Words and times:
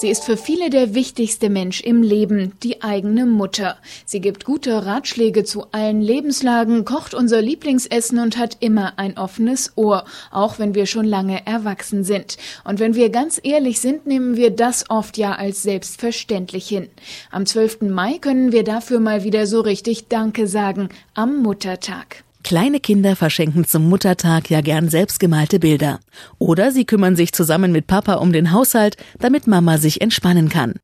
Sie 0.00 0.10
ist 0.10 0.22
für 0.22 0.36
viele 0.36 0.70
der 0.70 0.94
wichtigste 0.94 1.50
Mensch 1.50 1.80
im 1.80 2.04
Leben, 2.04 2.52
die 2.62 2.82
eigene 2.82 3.26
Mutter. 3.26 3.78
Sie 4.06 4.20
gibt 4.20 4.44
gute 4.44 4.86
Ratschläge 4.86 5.42
zu 5.42 5.72
allen 5.72 6.00
Lebenslagen, 6.00 6.84
kocht 6.84 7.14
unser 7.14 7.42
Lieblingsessen 7.42 8.20
und 8.20 8.38
hat 8.38 8.58
immer 8.60 8.96
ein 8.96 9.18
offenes 9.18 9.72
Ohr, 9.74 10.04
auch 10.30 10.60
wenn 10.60 10.76
wir 10.76 10.86
schon 10.86 11.04
lange 11.04 11.44
erwachsen 11.48 12.04
sind. 12.04 12.36
Und 12.62 12.78
wenn 12.78 12.94
wir 12.94 13.10
ganz 13.10 13.40
ehrlich 13.42 13.80
sind, 13.80 14.06
nehmen 14.06 14.36
wir 14.36 14.50
das 14.50 14.88
oft 14.88 15.18
ja 15.18 15.32
als 15.32 15.64
selbstverständlich 15.64 16.68
hin. 16.68 16.88
Am 17.32 17.44
12. 17.44 17.80
Mai 17.80 18.18
können 18.18 18.52
wir 18.52 18.62
dafür 18.62 19.00
mal 19.00 19.24
wieder 19.24 19.48
so 19.48 19.62
richtig 19.62 20.06
Danke 20.06 20.46
sagen, 20.46 20.90
am 21.14 21.42
Muttertag. 21.42 22.22
Kleine 22.48 22.80
Kinder 22.80 23.14
verschenken 23.14 23.66
zum 23.66 23.90
Muttertag 23.90 24.48
ja 24.48 24.62
gern 24.62 24.88
selbstgemalte 24.88 25.60
Bilder. 25.60 26.00
Oder 26.38 26.72
sie 26.72 26.86
kümmern 26.86 27.14
sich 27.14 27.34
zusammen 27.34 27.72
mit 27.72 27.86
Papa 27.86 28.14
um 28.14 28.32
den 28.32 28.52
Haushalt, 28.52 28.96
damit 29.18 29.46
Mama 29.46 29.76
sich 29.76 30.00
entspannen 30.00 30.48
kann. 30.48 30.76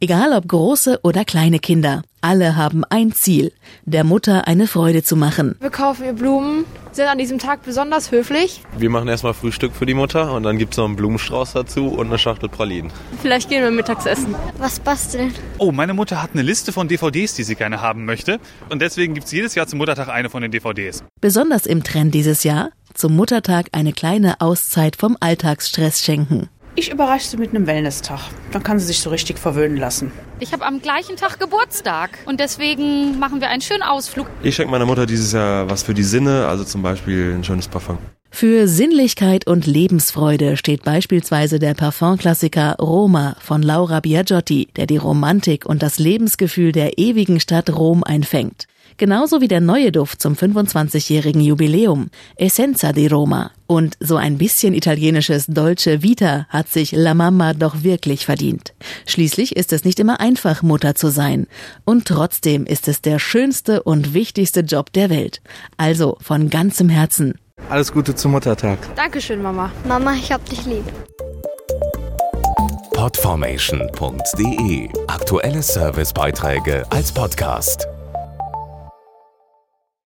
Egal 0.00 0.32
ob 0.32 0.48
große 0.48 1.00
oder 1.02 1.24
kleine 1.24 1.58
Kinder, 1.58 2.02
alle 2.22 2.56
haben 2.56 2.84
ein 2.84 3.12
Ziel, 3.12 3.52
der 3.84 4.04
Mutter 4.04 4.46
eine 4.46 4.66
Freude 4.66 5.02
zu 5.02 5.16
machen. 5.16 5.56
Wir 5.60 5.70
kaufen 5.70 6.04
ihr 6.04 6.12
Blumen, 6.12 6.64
sind 6.92 7.06
an 7.06 7.18
diesem 7.18 7.38
Tag 7.38 7.64
besonders 7.64 8.10
höflich. 8.10 8.62
Wir 8.76 8.90
machen 8.90 9.08
erstmal 9.08 9.32
Frühstück 9.32 9.74
für 9.74 9.86
die 9.86 9.94
Mutter 9.94 10.32
und 10.34 10.42
dann 10.42 10.58
gibt 10.58 10.74
es 10.74 10.78
noch 10.78 10.84
einen 10.84 10.96
Blumenstrauß 10.96 11.52
dazu 11.52 11.88
und 11.88 12.08
eine 12.08 12.18
Schachtel 12.18 12.48
Pralinen. 12.48 12.92
Vielleicht 13.22 13.48
gehen 13.48 13.62
wir 13.62 13.70
mittags 13.70 14.06
essen. 14.06 14.34
Was 14.58 14.80
basteln? 14.80 15.32
Oh, 15.58 15.72
meine 15.72 15.94
Mutter 15.94 16.22
hat 16.22 16.30
eine 16.34 16.42
Liste 16.42 16.72
von 16.72 16.88
DVDs, 16.88 17.34
die 17.34 17.44
sie 17.44 17.54
gerne 17.54 17.80
haben 17.80 18.04
möchte. 18.04 18.38
Und 18.68 18.82
deswegen 18.82 19.14
gibt 19.14 19.26
es 19.26 19.32
jedes 19.32 19.54
Jahr 19.54 19.66
zum 19.66 19.78
Muttertag 19.78 20.08
eine 20.08 20.28
von 20.28 20.42
den 20.42 20.50
DVDs. 20.50 21.02
Besonders 21.20 21.64
im 21.66 21.82
Trend 21.84 22.14
dieses 22.14 22.44
Jahr, 22.44 22.70
zum 22.94 23.16
Muttertag 23.16 23.68
eine 23.72 23.92
kleine 23.92 24.40
Auszeit 24.40 24.96
vom 24.96 25.16
Alltagsstress 25.20 26.02
schenken. 26.02 26.48
Ich 26.80 26.90
überrasche 26.90 27.26
sie 27.26 27.36
mit 27.36 27.50
einem 27.50 27.66
Wellness-Tag. 27.66 28.30
Dann 28.52 28.62
kann 28.62 28.78
sie 28.78 28.86
sich 28.86 29.00
so 29.00 29.10
richtig 29.10 29.38
verwöhnen 29.38 29.76
lassen. 29.76 30.12
Ich 30.38 30.54
habe 30.54 30.64
am 30.64 30.80
gleichen 30.80 31.14
Tag 31.16 31.38
Geburtstag 31.38 32.16
und 32.24 32.40
deswegen 32.40 33.18
machen 33.18 33.42
wir 33.42 33.50
einen 33.50 33.60
schönen 33.60 33.82
Ausflug. 33.82 34.26
Ich 34.42 34.54
schenke 34.54 34.70
meiner 34.70 34.86
Mutter 34.86 35.04
dieses 35.04 35.32
Jahr 35.32 35.68
was 35.68 35.82
für 35.82 35.92
die 35.92 36.02
Sinne, 36.02 36.46
also 36.46 36.64
zum 36.64 36.80
Beispiel 36.80 37.34
ein 37.34 37.44
schönes 37.44 37.68
Parfum. 37.68 37.98
Für 38.30 38.68
Sinnlichkeit 38.68 39.46
und 39.46 39.66
Lebensfreude 39.66 40.56
steht 40.56 40.84
beispielsweise 40.84 41.58
der 41.58 41.74
Parfumklassiker 41.74 42.76
Roma 42.76 43.36
von 43.40 43.62
Laura 43.62 44.00
Biagiotti, 44.00 44.68
der 44.76 44.86
die 44.86 44.96
Romantik 44.96 45.66
und 45.66 45.82
das 45.82 45.98
Lebensgefühl 45.98 46.72
der 46.72 46.98
ewigen 46.98 47.40
Stadt 47.40 47.68
Rom 47.70 48.02
einfängt. 48.04 48.66
Genauso 48.96 49.40
wie 49.40 49.48
der 49.48 49.60
neue 49.60 49.92
Duft 49.92 50.20
zum 50.20 50.34
25-jährigen 50.34 51.40
Jubiläum, 51.40 52.10
Essenza 52.36 52.92
di 52.92 53.06
Roma. 53.06 53.50
Und 53.66 53.96
so 53.98 54.16
ein 54.16 54.36
bisschen 54.36 54.74
italienisches 54.74 55.46
Dolce 55.46 56.02
Vita 56.02 56.46
hat 56.50 56.68
sich 56.68 56.92
La 56.92 57.14
Mamma 57.14 57.54
doch 57.54 57.82
wirklich 57.82 58.26
verdient. 58.26 58.74
Schließlich 59.06 59.56
ist 59.56 59.72
es 59.72 59.84
nicht 59.84 60.00
immer 60.00 60.20
einfach, 60.20 60.62
Mutter 60.62 60.94
zu 60.94 61.08
sein. 61.08 61.46
Und 61.84 62.06
trotzdem 62.06 62.66
ist 62.66 62.88
es 62.88 63.00
der 63.00 63.18
schönste 63.18 63.82
und 63.82 64.12
wichtigste 64.12 64.60
Job 64.60 64.92
der 64.92 65.08
Welt. 65.08 65.40
Also 65.78 66.18
von 66.20 66.50
ganzem 66.50 66.90
Herzen. 66.90 67.34
Alles 67.70 67.92
Gute 67.92 68.14
zum 68.16 68.32
Muttertag. 68.32 68.78
Dankeschön, 68.96 69.40
Mama. 69.40 69.70
Mama, 69.86 70.14
ich 70.14 70.32
hab 70.32 70.44
dich 70.48 70.66
lieb. 70.66 70.84
Podformation.de 72.92 74.88
Aktuelle 75.06 75.62
Servicebeiträge 75.62 76.84
als 76.90 77.12
Podcast. 77.12 77.89